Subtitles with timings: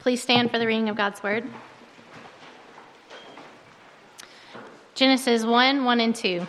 [0.00, 1.44] Please stand for the reading of God's word.
[4.94, 6.46] Genesis 1 1 and 2.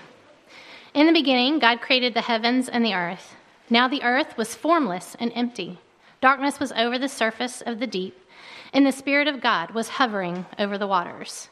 [0.94, 3.36] In the beginning, God created the heavens and the earth.
[3.70, 5.80] Now the earth was formless and empty.
[6.22, 8.18] Darkness was over the surface of the deep,
[8.72, 11.50] and the Spirit of God was hovering over the waters.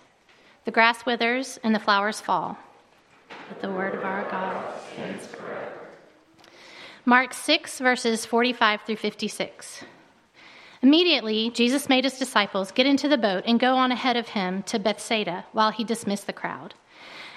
[0.64, 2.58] The grass withers and the flowers fall.
[3.50, 5.90] But the word of our God stands forever.
[7.04, 9.84] Mark 6, verses 45 through 56.
[10.82, 14.64] Immediately, Jesus made his disciples get into the boat and go on ahead of him
[14.64, 16.74] to Bethsaida while he dismissed the crowd.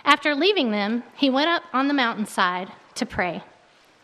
[0.04, 3.42] After leaving them, he went up on the mountainside to pray.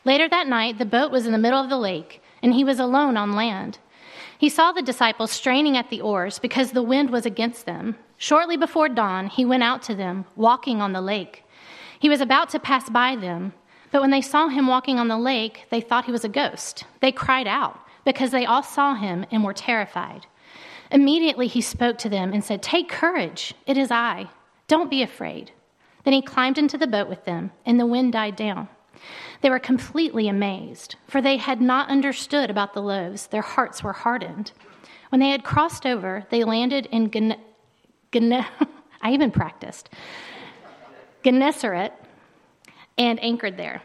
[0.05, 2.80] Later that night, the boat was in the middle of the lake, and he was
[2.80, 3.79] alone on land.
[4.38, 7.96] He saw the disciples straining at the oars because the wind was against them.
[8.16, 11.45] Shortly before dawn, he went out to them, walking on the lake.
[12.01, 13.52] He was about to pass by them,
[13.93, 16.84] but when they saw him walking on the lake, they thought he was a ghost.
[17.01, 20.26] They cried out because they all saw him and were terrified.
[20.90, 24.30] Immediately he spoke to them and said, Take courage, it is I.
[24.66, 25.50] Don't be afraid.
[26.04, 28.68] Then he climbed into the boat with them, and the wind died down.
[29.42, 33.26] They were completely amazed, for they had not understood about the loaves.
[33.26, 34.52] Their hearts were hardened.
[35.10, 37.37] When they had crossed over, they landed in Gen-
[39.02, 39.90] I even practiced
[41.22, 41.93] Gennesaret
[42.96, 43.82] and anchored there.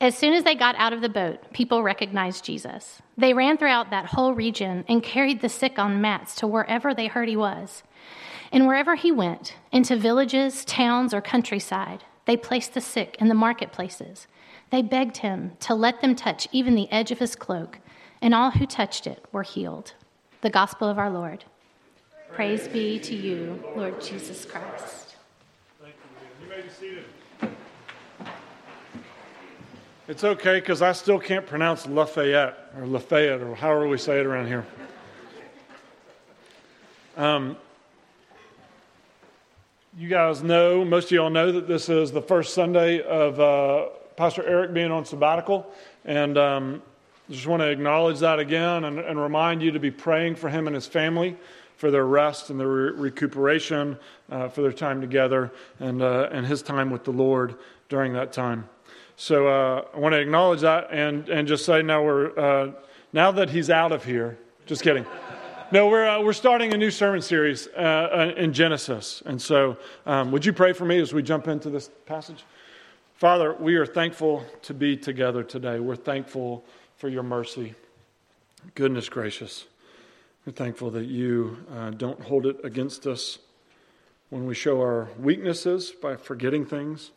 [0.00, 3.02] As soon as they got out of the boat, people recognized Jesus.
[3.18, 7.06] They ran throughout that whole region and carried the sick on mats to wherever they
[7.06, 7.82] heard he was.
[8.50, 13.34] And wherever he went, into villages, towns, or countryside, they placed the sick in the
[13.34, 14.26] marketplaces.
[14.70, 17.78] They begged him to let them touch even the edge of his cloak,
[18.22, 19.92] and all who touched it were healed.
[20.40, 21.44] The gospel of our Lord.
[22.32, 25.16] Praise, Praise be to you, Lord Jesus Christ.
[25.82, 25.94] Thank
[26.40, 26.46] you.
[26.46, 27.04] You may be seated.
[30.10, 34.26] It's okay because I still can't pronounce Lafayette or Lafayette or however we say it
[34.26, 34.66] around here.
[37.16, 37.56] Um,
[39.96, 43.86] you guys know, most of y'all know that this is the first Sunday of uh,
[44.16, 45.72] Pastor Eric being on sabbatical.
[46.04, 46.82] And um,
[47.30, 50.66] just want to acknowledge that again and, and, remind you to be praying for him
[50.66, 51.36] and his family
[51.76, 53.96] for their rest and their re- recuperation,
[54.28, 57.54] uh, for their time together, and, uh, and his time with the Lord
[57.88, 58.68] during that time.
[59.20, 62.72] So uh, I want to acknowledge that and, and just say now we're uh,
[63.12, 64.38] now that he's out of here.
[64.64, 65.04] Just kidding.
[65.70, 69.76] No, we're uh, we're starting a new sermon series uh, uh, in Genesis, and so
[70.06, 72.46] um, would you pray for me as we jump into this passage?
[73.12, 75.80] Father, we are thankful to be together today.
[75.80, 76.64] We're thankful
[76.96, 77.74] for your mercy,
[78.74, 79.66] goodness gracious.
[80.46, 83.38] We're thankful that you uh, don't hold it against us
[84.30, 87.10] when we show our weaknesses by forgetting things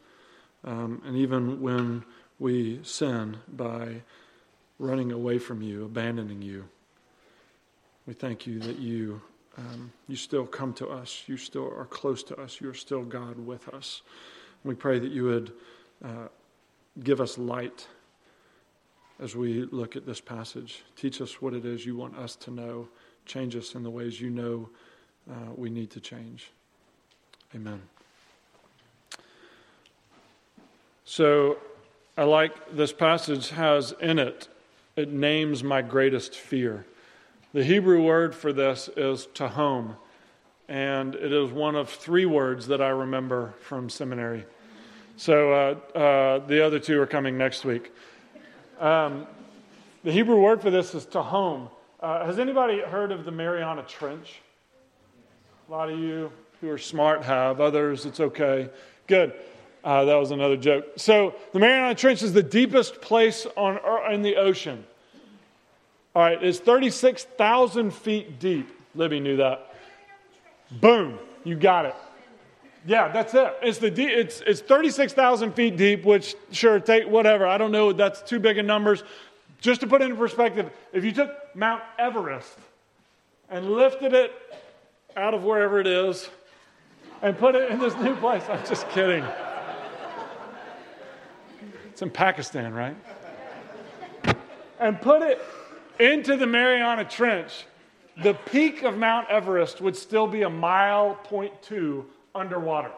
[0.63, 2.03] um, and even when
[2.39, 4.01] we sin by
[4.79, 6.65] running away from you, abandoning you.
[8.05, 9.21] We thank you that you,
[9.57, 11.23] um, you still come to us.
[11.27, 12.59] You still are close to us.
[12.59, 14.01] You're still God with us.
[14.63, 15.53] We pray that you would
[16.03, 16.27] uh,
[17.01, 17.87] give us light
[19.19, 20.83] as we look at this passage.
[20.95, 22.89] Teach us what it is you want us to know.
[23.25, 24.69] Change us in the ways you know
[25.31, 26.51] uh, we need to change.
[27.55, 27.81] Amen.
[31.15, 31.59] So
[32.17, 34.47] I like this passage has in it,
[34.95, 36.87] it names my greatest fear.
[37.53, 39.95] The Hebrew word for this is tehom,
[40.67, 44.43] and it is one of three words that I remember from seminary.
[45.15, 47.91] So uh, uh, the other two are coming next week.
[48.79, 49.27] Um,
[50.03, 51.69] the Hebrew word for this is tehom.
[51.99, 54.41] Uh, has anybody heard of the Mariana Trench?
[55.69, 57.61] A lot of you who are smart have.
[57.61, 58.71] Others, it's okay.
[59.05, 59.33] Good.
[59.83, 60.85] Uh, that was another joke.
[60.95, 63.79] So, the Mariana Trench is the deepest place on
[64.13, 64.85] in the ocean.
[66.15, 68.69] All right, it's 36,000 feet deep.
[68.95, 69.73] Libby knew that.
[70.71, 71.95] Boom, you got it.
[72.85, 73.53] Yeah, that's it.
[73.61, 77.47] It's the de- it's it's 36,000 feet deep, which sure take whatever.
[77.47, 77.93] I don't know.
[77.93, 79.03] That's too big of numbers.
[79.61, 82.57] Just to put it in perspective, if you took Mount Everest
[83.49, 84.33] and lifted it
[85.15, 86.29] out of wherever it is
[87.21, 89.23] and put it in this new place, I'm just kidding.
[91.93, 92.97] It's in Pakistan, right?
[94.79, 95.39] And put it
[95.99, 97.67] into the Mariana Trench,
[98.23, 102.89] the peak of Mount Everest would still be a mile point two underwater.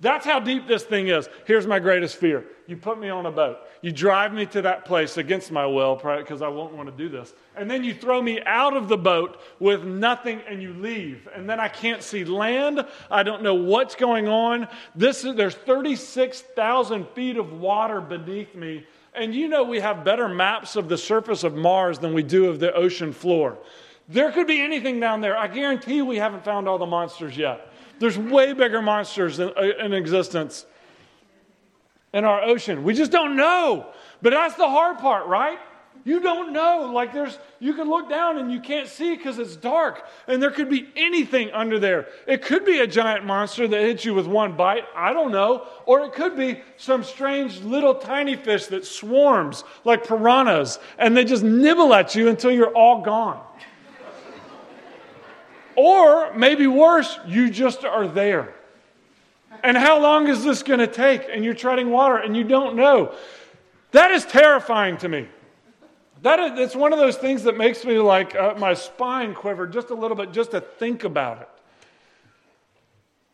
[0.00, 1.28] That's how deep this thing is.
[1.46, 2.44] Here's my greatest fear.
[2.66, 3.58] You put me on a boat.
[3.80, 7.08] You drive me to that place against my will, because I won't want to do
[7.08, 7.32] this.
[7.56, 11.28] And then you throw me out of the boat with nothing and you leave.
[11.34, 12.84] And then I can't see land.
[13.10, 14.68] I don't know what's going on.
[14.94, 18.86] This is, there's 36,000 feet of water beneath me.
[19.14, 22.50] And you know we have better maps of the surface of Mars than we do
[22.50, 23.56] of the ocean floor.
[24.08, 25.36] There could be anything down there.
[25.36, 27.72] I guarantee we haven't found all the monsters yet.
[27.98, 30.66] There's way bigger monsters in, uh, in existence
[32.12, 32.84] in our ocean.
[32.84, 33.86] We just don't know.
[34.22, 35.58] But that's the hard part, right?
[36.04, 36.90] You don't know.
[36.92, 40.06] Like there's, you can look down and you can't see because it's dark.
[40.28, 42.06] And there could be anything under there.
[42.26, 44.84] It could be a giant monster that hits you with one bite.
[44.94, 45.66] I don't know.
[45.84, 51.24] Or it could be some strange little tiny fish that swarms like piranhas and they
[51.24, 53.42] just nibble at you until you're all gone.
[55.76, 58.54] Or maybe worse, you just are there.
[59.62, 61.26] And how long is this going to take?
[61.30, 63.14] And you're treading water and you don't know.
[63.92, 65.28] That is terrifying to me.
[66.22, 69.66] That is, it's one of those things that makes me like uh, my spine quiver
[69.66, 71.48] just a little bit just to think about it.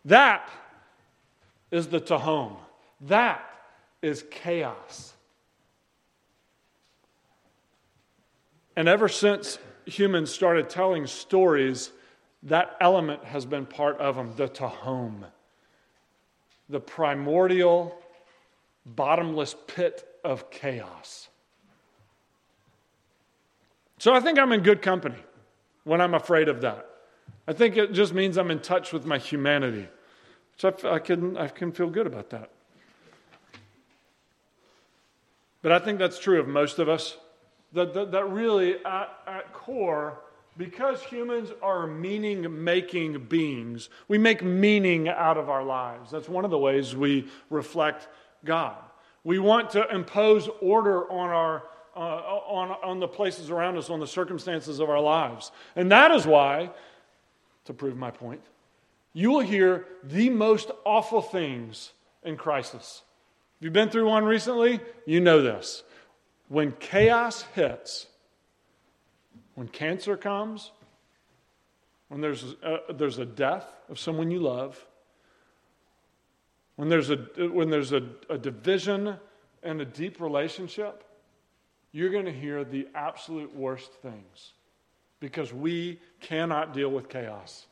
[0.05, 0.49] That
[1.71, 2.57] is the Tehom.
[3.03, 3.45] That
[4.03, 5.13] is chaos.
[8.77, 11.91] And ever since humans started telling stories,
[12.45, 15.25] that element has been part of them the Tehom,
[16.69, 17.97] the primordial,
[18.85, 21.29] bottomless pit of chaos.
[23.99, 25.23] So I think I'm in good company
[25.85, 26.89] when I'm afraid of that.
[27.47, 29.89] I think it just means I'm in touch with my humanity.
[30.57, 32.51] So I, I, can, I can feel good about that.
[35.63, 37.17] But I think that's true of most of us.
[37.73, 40.19] That, that, that really, at, at core,
[40.57, 46.11] because humans are meaning making beings, we make meaning out of our lives.
[46.11, 48.09] That's one of the ways we reflect
[48.45, 48.77] God.
[49.25, 51.63] We want to impose order on our
[51.95, 55.53] uh, on, on the places around us, on the circumstances of our lives.
[55.77, 56.71] And that is why,
[57.67, 58.41] to prove my point,
[59.13, 63.03] you will hear the most awful things in crisis.
[63.59, 65.83] If you've been through one recently, you know this.
[66.49, 68.07] When chaos hits,
[69.55, 70.73] when cancer comes,
[72.09, 74.85] when there's a, there's a death of someone you love,
[76.77, 79.17] when there's a, when there's a, a division
[79.63, 81.05] and a deep relationship,
[81.93, 84.53] you're going to hear the absolute worst things
[85.21, 87.67] because we cannot deal with chaos.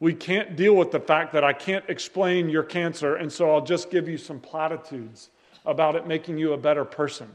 [0.00, 3.64] We can't deal with the fact that I can't explain your cancer, and so I'll
[3.64, 5.30] just give you some platitudes
[5.64, 7.28] about it making you a better person.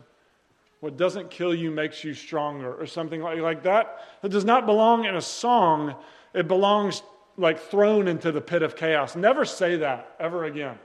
[0.86, 4.02] What doesn't kill you makes you stronger, or something like, like that.
[4.22, 5.96] It does not belong in a song,
[6.32, 7.02] it belongs
[7.38, 9.16] like thrown into the pit of chaos.
[9.16, 10.78] Never say that ever again.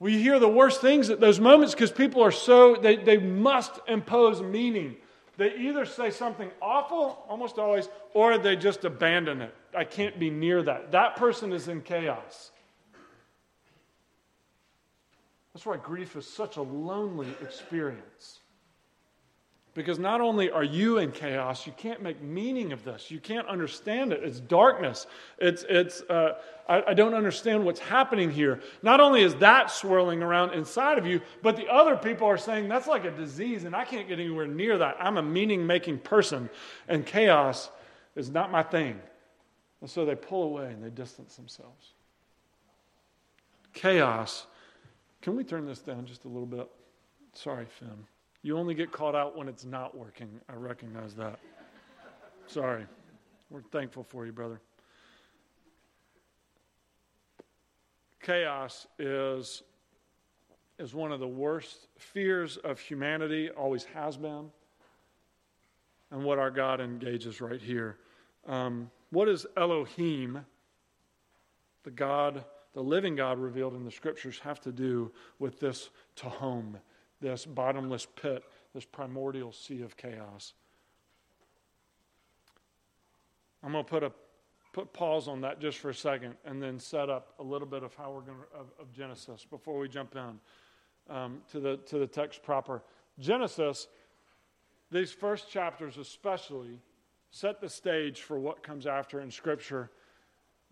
[0.00, 3.78] We hear the worst things at those moments because people are so, they, they must
[3.86, 4.96] impose meaning.
[5.36, 9.54] They either say something awful, almost always, or they just abandon it.
[9.76, 10.90] I can't be near that.
[10.90, 12.50] That person is in chaos.
[15.52, 18.40] That's why grief is such a lonely experience.
[19.72, 23.08] Because not only are you in chaos, you can't make meaning of this.
[23.10, 24.20] You can't understand it.
[24.24, 25.06] It's darkness.
[25.38, 26.38] It's, it's uh,
[26.68, 28.60] I, I don't understand what's happening here.
[28.82, 32.68] Not only is that swirling around inside of you, but the other people are saying
[32.68, 34.96] that's like a disease and I can't get anywhere near that.
[34.98, 36.50] I'm a meaning making person,
[36.88, 37.70] and chaos
[38.16, 38.98] is not my thing.
[39.80, 41.92] And so they pull away and they distance themselves.
[43.72, 44.46] Chaos.
[45.22, 46.68] Can we turn this down just a little bit?
[47.34, 48.06] Sorry, Finn.
[48.42, 50.40] You only get caught out when it's not working.
[50.48, 51.38] I recognize that.
[52.46, 52.86] Sorry.
[53.50, 54.60] We're thankful for you, brother.
[58.22, 59.62] Chaos is,
[60.78, 64.50] is one of the worst fears of humanity, always has been,
[66.10, 67.98] and what our God engages right here.
[68.46, 70.44] Um, what does Elohim,
[71.82, 76.76] the God, the living God revealed in the scriptures, have to do with this Tehom?
[77.20, 80.54] this bottomless pit, this primordial sea of chaos.
[83.62, 84.12] I'm going to put a
[84.72, 87.82] put pause on that just for a second and then set up a little bit
[87.82, 91.76] of how we're going to, of, of Genesis before we jump in um, to the
[91.78, 92.82] to the text proper.
[93.18, 93.88] Genesis,
[94.90, 96.78] these first chapters especially,
[97.30, 99.90] set the stage for what comes after in Scripture,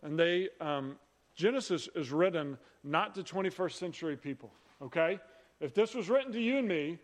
[0.02, 0.96] and they um,
[1.38, 4.50] Genesis is written not to 21st century people.
[4.83, 5.21] Okay,
[5.61, 6.99] if this was written to you and me,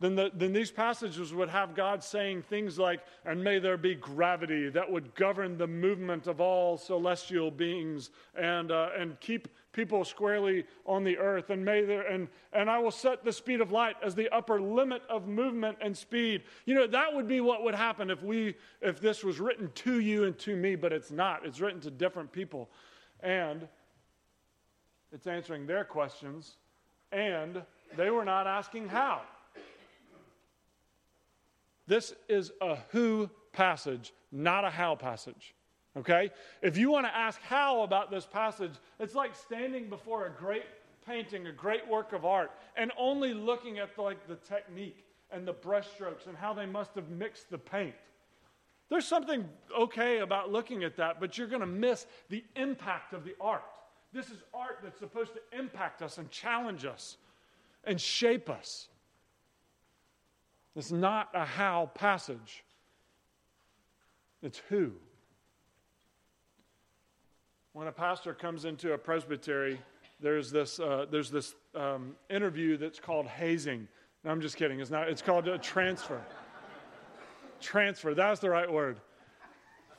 [0.00, 3.96] then, the, then these passages would have God saying things like, and may there be
[3.96, 10.04] gravity that would govern the movement of all celestial beings and, uh, and keep people
[10.04, 11.50] squarely on the earth.
[11.50, 14.60] And, may there, and, and I will set the speed of light as the upper
[14.60, 16.42] limit of movement and speed.
[16.64, 19.98] You know, that would be what would happen if, we, if this was written to
[19.98, 21.44] you and to me, but it's not.
[21.44, 22.68] It's written to different people.
[23.20, 23.66] And
[25.12, 26.56] it's answering their questions.
[27.12, 27.62] And
[27.96, 29.22] they were not asking how.
[31.86, 35.54] This is a who passage, not a how passage.
[35.96, 36.30] Okay?
[36.62, 40.64] If you want to ask how about this passage, it's like standing before a great
[41.06, 45.48] painting, a great work of art, and only looking at the, like the technique and
[45.48, 47.94] the brushstrokes and how they must have mixed the paint.
[48.88, 53.24] There's something okay about looking at that, but you're going to miss the impact of
[53.24, 53.64] the art.
[54.12, 57.18] This is art that's supposed to impact us and challenge us
[57.84, 58.88] and shape us.
[60.74, 62.64] It's not a how passage,
[64.42, 64.92] it's who.
[67.72, 69.80] When a pastor comes into a presbytery,
[70.20, 73.86] there's this, uh, there's this um, interview that's called hazing.
[74.24, 74.80] No, I'm just kidding.
[74.80, 75.08] It's not.
[75.08, 76.20] It's called a transfer.
[77.60, 78.14] Transfer.
[78.14, 79.00] That's the right word.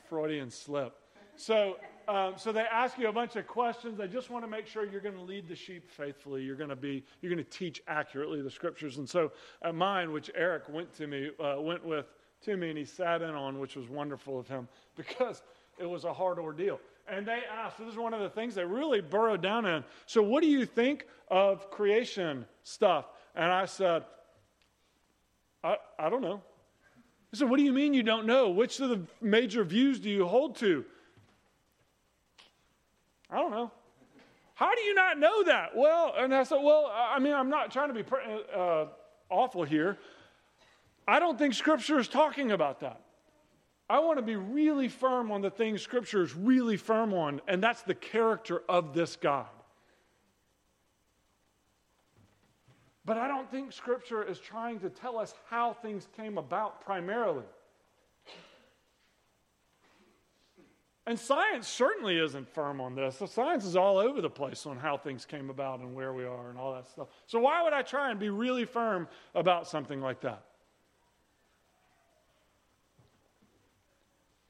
[0.10, 0.96] Freudian slip.
[1.36, 3.98] So, um, so they ask you a bunch of questions.
[3.98, 6.44] They just want to make sure you're going to lead the sheep faithfully.
[6.44, 7.04] You're going to be.
[7.22, 8.98] You're going to teach accurately the scriptures.
[8.98, 12.08] And so, at mine, which Eric went to me, uh, went with
[12.42, 15.44] to me, and he sat in on, which was wonderful of him because
[15.78, 16.80] it was a hard ordeal.
[17.08, 19.84] And they asked, so this is one of the things they really burrowed down in.
[20.06, 23.06] So, what do you think of creation stuff?
[23.36, 24.04] And I said,
[25.63, 26.42] I, I don't know.
[27.32, 28.50] He said, What do you mean you don't know?
[28.50, 30.86] Which of the major views do you hold to?
[33.30, 33.72] I don't know.
[34.56, 35.76] How do you not know that?
[35.76, 38.04] Well, and I said, Well, I mean, I'm not trying to be
[38.56, 38.86] uh,
[39.30, 39.98] awful here.
[41.08, 43.02] I don't think Scripture is talking about that.
[43.90, 47.64] I want to be really firm on the things Scripture is really firm on, and
[47.64, 49.48] that's the character of this God.
[53.10, 57.46] But I don't think Scripture is trying to tell us how things came about primarily.
[61.08, 63.18] And science certainly isn't firm on this.
[63.18, 66.24] The science is all over the place on how things came about and where we
[66.24, 67.08] are and all that stuff.
[67.25, 70.44] So, why would I try and be really firm about something like that?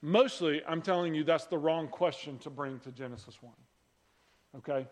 [0.02, 3.54] Mostly, I'm telling you that's the wrong question to bring to Genesis 1.
[4.58, 4.86] Okay?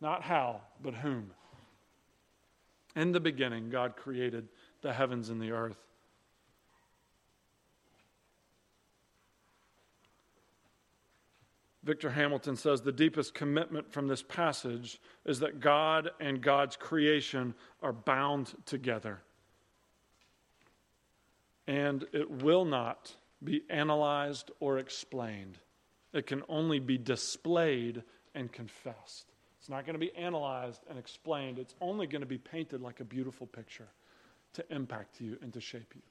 [0.00, 1.32] Not how, but whom.
[2.96, 4.48] In the beginning, God created
[4.82, 5.76] the heavens and the earth.
[11.84, 17.54] Victor Hamilton says the deepest commitment from this passage is that God and God's creation
[17.82, 19.20] are bound together.
[21.66, 25.58] And it will not be analyzed or explained.
[26.14, 28.02] It can only be displayed
[28.34, 29.33] and confessed.
[29.64, 31.58] It's not going to be analyzed and explained.
[31.58, 33.88] It's only going to be painted like a beautiful picture
[34.52, 36.02] to impact you and to shape you.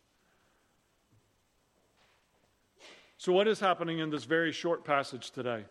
[3.19, 5.65] So, what is happening in this very short passage today?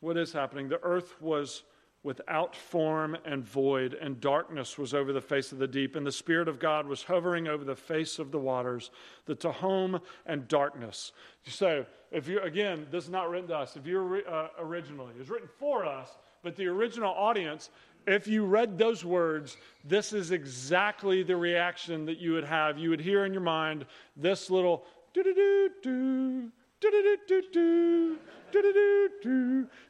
[0.00, 0.70] What is happening?
[0.70, 1.64] The earth was
[2.06, 6.12] without form and void, and darkness was over the face of the deep, and the
[6.12, 8.92] Spirit of God was hovering over the face of the waters,
[9.26, 11.10] the Tehom and darkness.
[11.48, 13.76] So, if you again, this is not written to us.
[13.76, 16.08] If you're uh, originally, it was written for us,
[16.44, 17.70] but the original audience,
[18.06, 22.78] if you read those words, this is exactly the reaction that you would have.
[22.78, 23.84] You would hear in your mind
[24.16, 26.90] this little do do do do do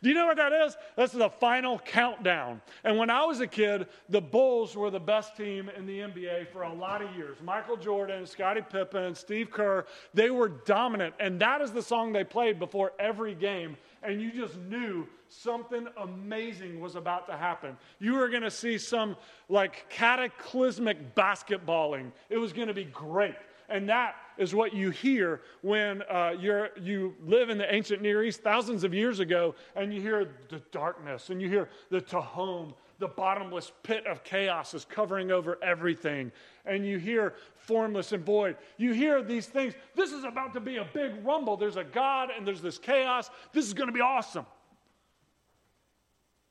[0.03, 0.77] you know what that is?
[0.97, 2.61] That's the final countdown.
[2.85, 6.49] And when I was a kid, the Bulls were the best team in the NBA
[6.53, 7.39] for a lot of years.
[7.43, 11.15] Michael Jordan, Scottie Pippen, Steve Kerr, they were dominant.
[11.19, 13.77] And that is the song they played before every game.
[14.05, 17.77] And you just knew something amazing was about to happen.
[17.99, 19.17] You were going to see some
[19.49, 22.13] like cataclysmic basketballing.
[22.31, 23.35] It was going to be great.
[23.69, 28.23] And that is what you hear when uh, you're, you live in the ancient Near
[28.23, 32.75] East thousands of years ago and you hear the darkness and you hear the Tehom,
[32.99, 36.33] the bottomless pit of chaos is covering over everything.
[36.65, 38.57] And you hear formless and void.
[38.77, 39.75] You hear these things.
[39.95, 41.57] This is about to be a big rumble.
[41.57, 43.31] There's a God and there's this chaos.
[43.53, 44.47] This is going to be awesome.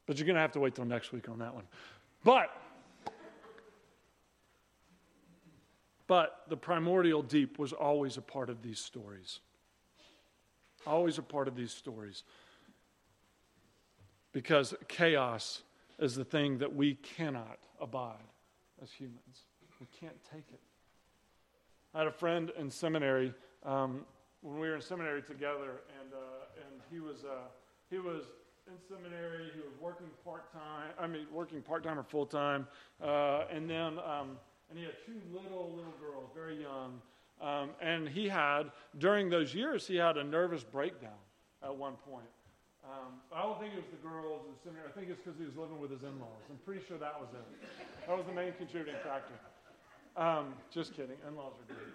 [0.06, 1.64] But you're going to have to wait till next week on that one.
[2.24, 2.52] But
[6.08, 9.40] But the primordial deep was always a part of these stories.
[10.86, 12.24] Always a part of these stories.
[14.32, 15.64] Because chaos
[15.98, 18.18] is the thing that we cannot abide
[18.84, 19.46] as humans.
[19.80, 20.60] We can't take it.
[21.94, 23.34] I had a friend in seminary
[23.64, 24.06] um,
[24.42, 27.48] when we were in seminary together, and, uh, and he, was, uh,
[27.90, 28.26] he was
[28.68, 29.50] in seminary.
[29.56, 32.68] He was working part time, I mean, working part time or full time.
[33.02, 33.98] Uh, and then.
[34.00, 34.38] Um,
[34.70, 37.02] and he had two little, little girls, very young.
[37.42, 41.20] Um, and he had, during those years, he had a nervous breakdown
[41.64, 42.28] at one point.
[42.84, 44.88] Um, I don't think it was the girls in the seminary.
[44.88, 46.46] I think it's because he was living with his in laws.
[46.50, 47.68] I'm pretty sure that was it.
[48.08, 49.34] That was the main contributing factor.
[50.16, 51.18] Um, just kidding.
[51.28, 51.90] In laws are great.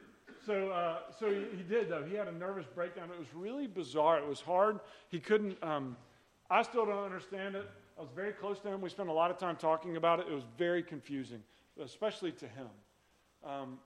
[0.44, 2.02] so, uh, so he, he, did though.
[2.02, 3.08] He had a nervous breakdown.
[3.14, 4.18] It was really bizarre.
[4.18, 4.80] It was hard.
[5.08, 5.62] He couldn't.
[5.62, 5.96] Um,
[6.50, 7.70] I still don't understand it.
[7.96, 8.80] I was very close to him.
[8.80, 10.26] We spent a lot of time talking about it.
[10.28, 11.42] It was very confusing,
[11.80, 12.68] especially to him.
[13.44, 13.78] Um,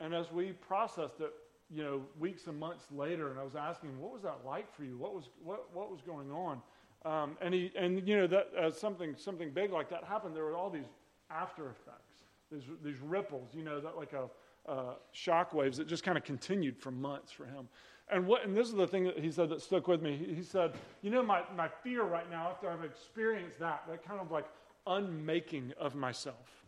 [0.00, 1.32] and as we processed it,
[1.70, 4.84] you know, weeks and months later, and I was asking, what was that like for
[4.84, 4.96] you?
[4.96, 6.60] What was what what was going on?
[7.04, 10.44] Um, and he and you know that as something something big like that happened, there
[10.44, 10.88] were all these
[11.30, 12.14] after effects,
[12.50, 14.28] these these ripples, you know, that like a
[14.70, 17.68] uh, shock waves that just kind of continued for months for him.
[18.10, 20.16] And what and this is the thing that he said that stuck with me.
[20.16, 24.06] He, he said, you know, my my fear right now after I've experienced that, that
[24.06, 24.46] kind of like
[24.86, 26.63] unmaking of myself.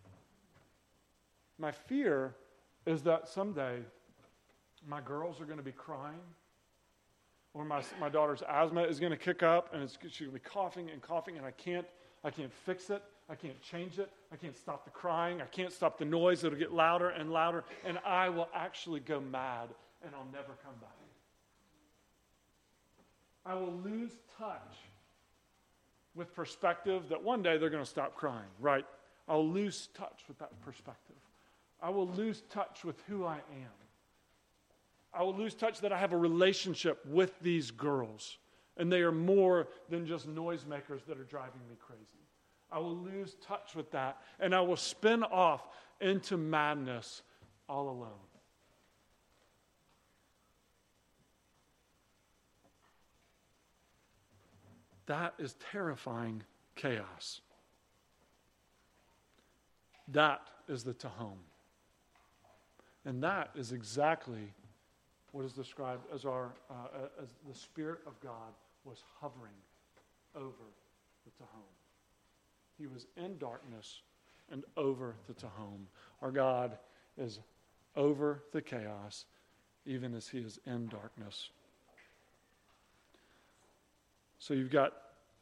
[1.58, 2.34] My fear
[2.86, 3.80] is that someday
[4.86, 6.20] my girls are going to be crying,
[7.54, 10.38] or my, my daughter's asthma is going to kick up and she's going to be
[10.38, 11.86] coughing and coughing, and I can't,
[12.22, 13.02] I can't fix it.
[13.28, 14.10] I can't change it.
[14.32, 15.42] I can't stop the crying.
[15.42, 16.44] I can't stop the noise.
[16.44, 19.70] It'll get louder and louder, and I will actually go mad
[20.04, 20.90] and I'll never come back.
[23.44, 24.76] I will lose touch
[26.14, 28.84] with perspective that one day they're going to stop crying, right?
[29.28, 31.16] I'll lose touch with that perspective.
[31.87, 33.76] I will lose touch with who I am.
[35.14, 38.38] I will lose touch that I have a relationship with these girls,
[38.76, 42.02] and they are more than just noisemakers that are driving me crazy.
[42.73, 45.69] I will lose touch with that, and I will spin off
[46.00, 47.23] into madness
[47.69, 48.11] all alone.
[55.07, 56.43] That is terrifying
[56.75, 57.43] chaos.
[60.09, 61.37] That is the Tehom.
[63.06, 64.52] And that is exactly
[65.30, 68.52] what is described as, our, uh, as the Spirit of God
[68.84, 69.54] was hovering
[70.34, 70.50] over
[71.25, 71.62] the Tehom.
[72.78, 74.00] He was in darkness
[74.50, 75.86] and over the Tehom.
[76.20, 76.78] Our God
[77.16, 77.38] is
[77.94, 79.25] over the chaos,
[79.86, 81.50] even as He is in darkness.
[84.40, 84.92] So you've got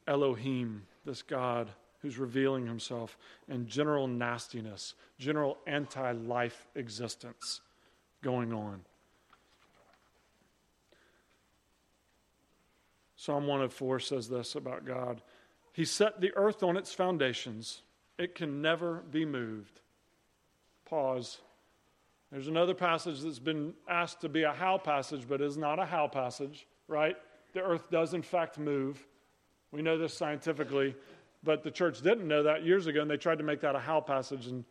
[0.07, 1.69] Elohim, this God
[2.05, 7.61] who's revealing himself in general nastiness, general anti life existence
[8.21, 8.81] going on.
[13.15, 15.19] Psalm 104 says this about God
[15.73, 17.81] He set the earth on its foundations,
[18.19, 19.81] it can never be moved.
[20.87, 21.39] Pause.
[22.31, 25.85] There's another passage that's been asked to be a how passage, but is not a
[25.85, 27.17] how passage, right?
[27.53, 29.03] The earth does, in fact, move.
[29.71, 30.95] We know this scientifically.
[31.45, 33.79] But the church didn't know that years ago, and they tried to make that a
[33.79, 34.65] how passage and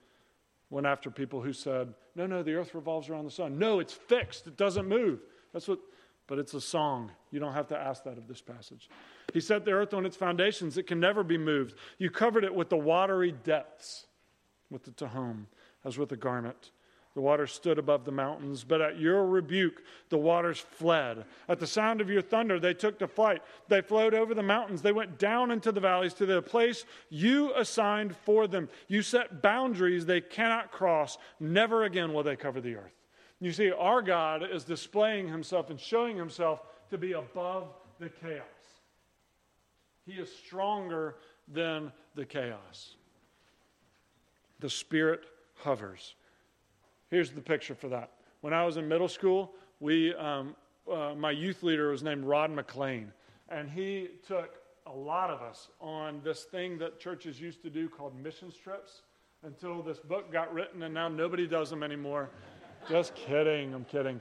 [0.71, 3.59] went after people who said, no, no, the earth revolves around the sun.
[3.59, 5.21] No, it's fixed, it doesn't move.
[5.53, 5.79] That's what,
[6.27, 7.13] but it's a song.
[7.31, 8.91] You don't have to ask that of this passage.
[9.33, 11.79] He set the earth on its foundations, it can never be moved.
[11.99, 14.07] You covered it with the watery depths,
[14.69, 15.45] with the Tehom,
[15.85, 16.73] as with a garment.
[17.15, 21.25] The waters stood above the mountains, but at your rebuke, the waters fled.
[21.49, 23.41] At the sound of your thunder, they took to flight.
[23.69, 24.83] They flowed over the mountains.
[24.83, 28.69] They went down into the valleys to the place you assigned for them.
[28.89, 31.17] You set boundaries they cannot cross.
[31.39, 32.95] Never again will they cover the earth.
[33.41, 37.69] You see, our God is displaying himself and showing himself to be above
[38.01, 38.43] the chaos.
[40.05, 42.97] He is stronger than the chaos.
[44.59, 45.27] The Spirit
[45.59, 46.17] hovers.
[47.11, 48.11] Here's the picture for that.
[48.41, 50.55] When I was in middle school, we, um,
[50.91, 53.13] uh, my youth leader was named Rod McLean,
[53.49, 57.89] and he took a lot of us on this thing that churches used to do
[57.89, 59.03] called mission trips
[59.45, 62.31] until this book got written, and now nobody does them anymore.
[62.89, 64.21] Just kidding, I'm kidding.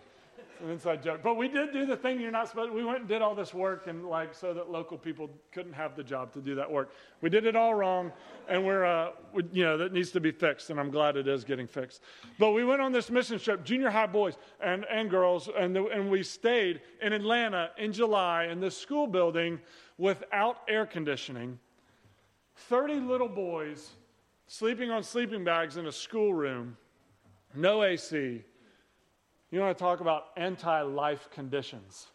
[0.61, 1.21] An inside joke.
[1.23, 3.53] But we did do the thing you're not supposed we went and did all this
[3.53, 6.91] work and like so that local people couldn't have the job to do that work.
[7.21, 8.11] We did it all wrong
[8.47, 11.27] and we're uh, we, you know that needs to be fixed and I'm glad it
[11.27, 12.01] is getting fixed.
[12.39, 15.87] But we went on this mission trip, junior high boys and, and girls and the,
[15.87, 19.59] and we stayed in Atlanta in July in this school building
[19.97, 21.59] without air conditioning.
[22.55, 23.89] 30 little boys
[24.47, 26.77] sleeping on sleeping bags in a schoolroom.
[27.55, 28.43] No AC
[29.55, 32.07] you want to talk about anti life conditions?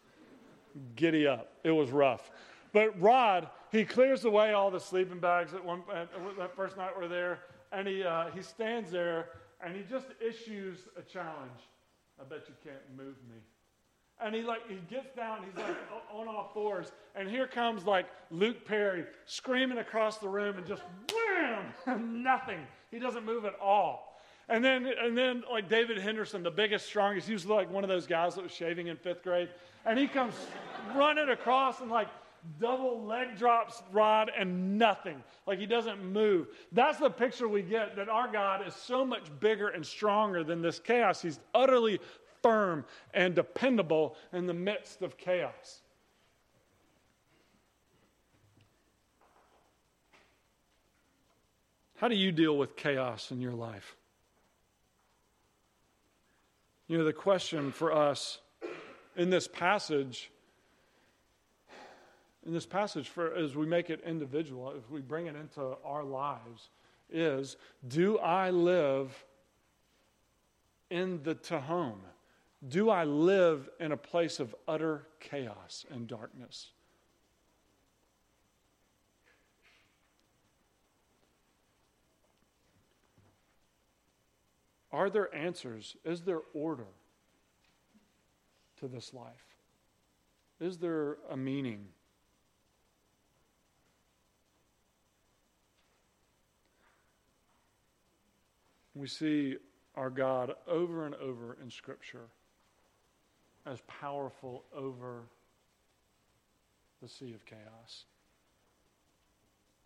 [0.97, 1.53] Giddy up.
[1.65, 2.31] It was rough.
[2.73, 6.91] But Rod, he clears away all the sleeping bags at one, at, that first night
[6.97, 7.41] we're there,
[7.73, 9.31] and he, uh, he stands there
[9.65, 11.61] and he just issues a challenge.
[12.21, 13.37] I bet you can't move me.
[14.21, 15.77] And he like he gets down, he's like
[16.13, 20.83] on all fours, and here comes like Luke Perry screaming across the room and just
[21.87, 22.59] wham, nothing.
[22.91, 24.08] He doesn't move at all.
[24.49, 27.89] And then, and then like David Henderson, the biggest, strongest, he was like one of
[27.89, 29.51] those guys that was shaving in fifth grade.
[29.85, 30.35] And he comes
[30.95, 32.09] running across and like
[32.59, 35.23] double leg drops Rod and nothing.
[35.47, 36.49] Like he doesn't move.
[36.73, 40.63] That's the picture we get that our God is so much bigger and stronger than
[40.63, 41.21] this chaos.
[41.21, 42.01] He's utterly
[42.43, 45.83] firm and dependable in the midst of chaos.
[51.97, 53.97] How do you deal with chaos in your life?
[56.89, 58.39] You know, the question for us
[59.15, 60.31] in this passage,
[62.47, 66.03] in this passage, for as we make it individual, if we bring it into our
[66.03, 66.71] lives,
[67.11, 69.13] is do I live
[70.89, 71.99] in the Tehom?
[72.67, 76.71] Do I live in a place of utter chaos and darkness?
[84.99, 85.97] Are there answers?
[86.05, 86.89] Is there order
[88.81, 89.45] to this life?
[90.59, 91.85] Is there a meaning?
[98.97, 99.59] We see
[99.95, 102.27] our God over and over in Scripture
[103.67, 105.23] as powerful over
[107.01, 108.07] the sea of chaos.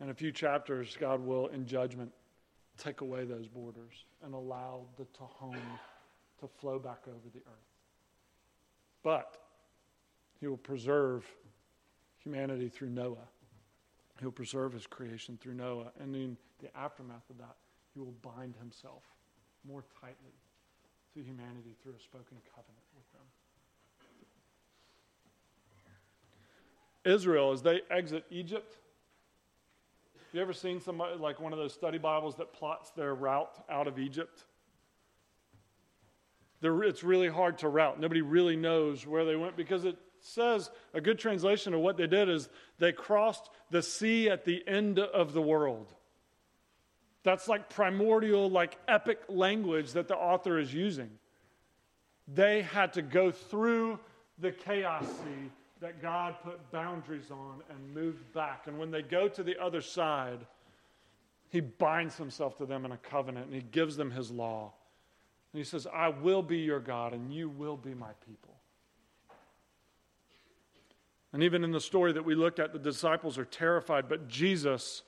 [0.01, 2.12] In a few chapters, God will, in judgment,
[2.78, 5.56] take away those borders and allow the Tehom
[6.40, 7.72] to flow back over the earth.
[9.02, 9.38] But
[10.40, 11.24] he will preserve
[12.18, 13.28] humanity through Noah.
[14.20, 15.92] He'll preserve his creation through Noah.
[16.00, 17.56] And in the aftermath of that,
[17.92, 19.02] he will bind himself
[19.66, 20.35] more tightly
[21.14, 23.22] to humanity through a spoken covenant with them.
[27.04, 28.78] Israel, as they exit Egypt,
[30.33, 33.87] you ever seen somebody like one of those study Bibles that plots their route out
[33.87, 34.45] of Egypt?
[36.61, 38.01] They're, it's really hard to route.
[38.01, 42.07] Nobody really knows where they went because it says a good translation of what they
[42.07, 45.92] did is they crossed the sea at the end of the world.
[47.25, 51.11] That's like primordial, like epic language that the author is using.
[52.27, 53.99] They had to go through
[54.38, 55.51] the chaos sea
[55.83, 58.66] that God put boundaries on and moved back.
[58.66, 60.47] And when they go to the other side,
[61.51, 64.73] he binds himself to them in a covenant and he gives them his law.
[65.53, 68.55] And he says, I will be your God and you will be my people.
[71.33, 75.03] And even in the story that we looked at, the disciples are terrified, but Jesus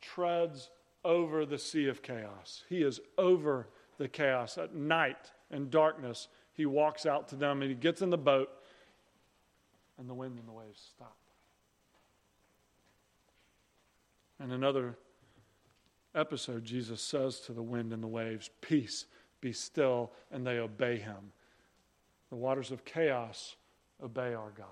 [0.00, 0.70] treads
[1.04, 2.62] over the sea of chaos.
[2.68, 3.66] He is over
[3.98, 4.56] the chaos.
[4.56, 8.50] At night and darkness, he walks out to them and he gets in the boat
[10.02, 11.16] and the wind and the waves stop.
[14.42, 14.96] In another
[16.12, 19.06] episode, Jesus says to the wind and the waves, Peace,
[19.40, 21.30] be still, and they obey him.
[22.30, 23.54] The waters of chaos
[24.02, 24.66] obey our God.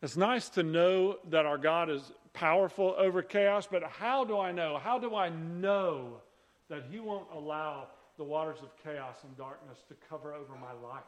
[0.00, 4.52] It's nice to know that our God is powerful over chaos, but how do I
[4.52, 4.78] know?
[4.78, 6.20] How do I know
[6.68, 11.02] that He won't allow the waters of chaos and darkness to cover over my life?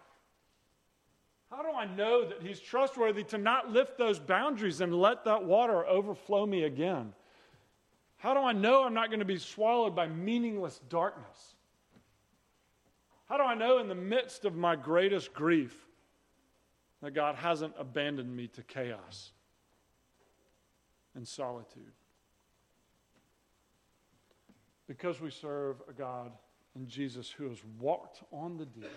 [1.51, 5.45] How do I know that He's trustworthy to not lift those boundaries and let that
[5.45, 7.12] water overflow me again?
[8.17, 11.55] How do I know I'm not going to be swallowed by meaningless darkness?
[13.29, 15.75] How do I know in the midst of my greatest grief
[17.03, 19.33] that God hasn't abandoned me to chaos
[21.14, 21.93] and solitude?
[24.87, 26.33] Because we serve a God
[26.77, 28.91] in Jesus who has walked on the deep.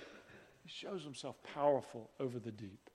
[0.64, 2.90] He shows himself powerful over the deep.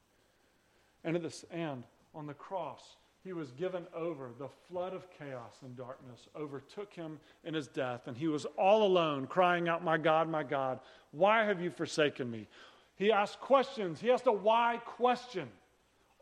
[1.04, 4.30] And at this end, on the cross, he was given over.
[4.38, 8.84] The flood of chaos and darkness overtook him in his death, and he was all
[8.84, 10.80] alone, crying out, My God, my God,
[11.12, 12.48] why have you forsaken me?
[12.96, 14.00] He asked questions.
[14.00, 15.48] He asked a why question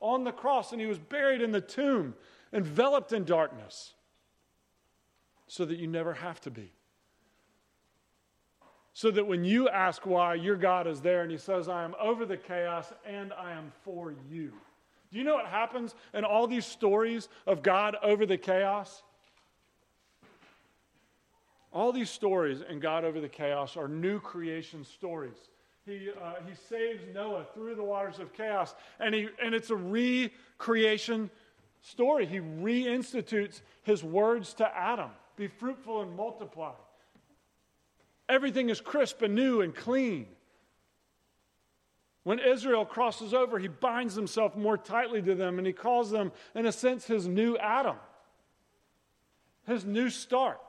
[0.01, 2.15] on the cross, and he was buried in the tomb,
[2.53, 3.95] enveloped in darkness,
[5.47, 6.73] so that you never have to be.
[8.93, 11.95] So that when you ask why, your God is there and He says, I am
[12.01, 14.53] over the chaos and I am for you.
[15.11, 19.03] Do you know what happens in all these stories of God over the chaos?
[21.73, 25.37] All these stories in God over the chaos are new creation stories.
[25.87, 29.77] He, uh, he saves Noah through the waters of chaos, and, he, and it's a
[29.77, 31.31] recreation
[31.81, 32.27] story.
[32.27, 36.73] He reinstitutes his words to Adam be fruitful and multiply.
[38.31, 40.27] Everything is crisp and new and clean.
[42.23, 46.31] When Israel crosses over, he binds himself more tightly to them and he calls them,
[46.55, 47.97] in a sense, his new Adam,
[49.67, 50.61] his new start.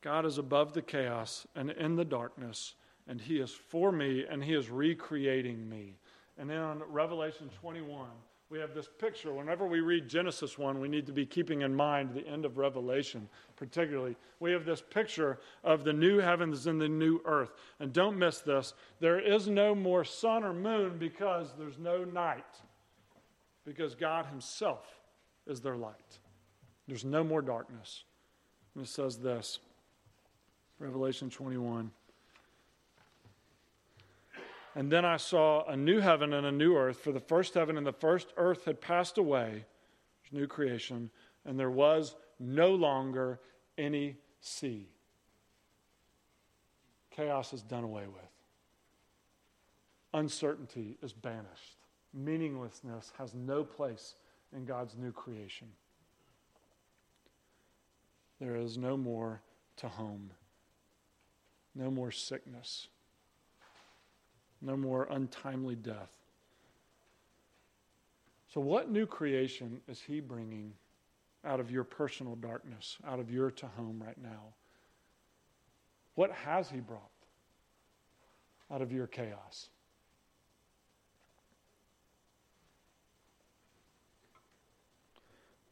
[0.00, 2.74] God is above the chaos and in the darkness,
[3.06, 5.96] and He is for me and He is recreating me.
[6.36, 8.08] And then on Revelation 21,
[8.52, 9.32] we have this picture.
[9.32, 12.58] Whenever we read Genesis 1, we need to be keeping in mind the end of
[12.58, 14.14] Revelation, particularly.
[14.40, 17.52] We have this picture of the new heavens and the new earth.
[17.80, 22.44] And don't miss this there is no more sun or moon because there's no night,
[23.64, 24.84] because God Himself
[25.46, 26.18] is their light.
[26.86, 28.04] There's no more darkness.
[28.74, 29.60] And it says this
[30.78, 31.90] Revelation 21.
[34.74, 37.76] And then I saw a new heaven and a new earth, for the first heaven
[37.76, 39.66] and the first earth had passed away.
[40.34, 41.10] New creation,
[41.44, 43.38] and there was no longer
[43.76, 44.88] any sea.
[47.10, 48.30] Chaos is done away with.
[50.14, 51.76] Uncertainty is banished.
[52.14, 54.14] Meaninglessness has no place
[54.54, 55.68] in God's new creation.
[58.40, 59.42] There is no more
[59.78, 60.28] Tehom,
[61.74, 62.88] no more sickness
[64.62, 66.10] no more untimely death.
[68.48, 70.72] So, what new creation is He bringing
[71.44, 74.54] out of your personal darkness, out of your Tehom right now?
[76.14, 77.00] What has He brought
[78.70, 79.68] out of your chaos?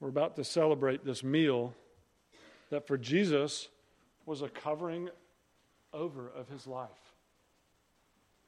[0.01, 1.75] We're about to celebrate this meal
[2.71, 3.69] that for Jesus
[4.25, 5.11] was a covering
[5.93, 7.10] over of his life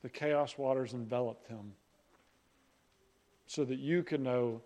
[0.02, 1.72] the chaos waters enveloped him
[3.46, 4.60] so that you can know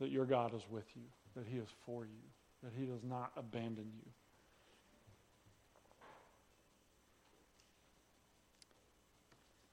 [0.00, 1.02] that your God is with you,
[1.36, 2.22] that he is for you,
[2.62, 4.10] that he does not abandon you.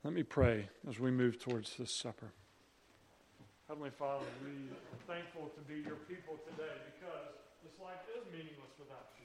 [0.04, 2.32] Let me pray as we move towards this supper.
[3.68, 8.74] Heavenly Father, we are thankful to be your people today because this life is meaningless
[8.80, 9.21] without you.